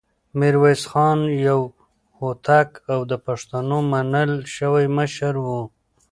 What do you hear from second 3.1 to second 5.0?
د پښتنو منل شوی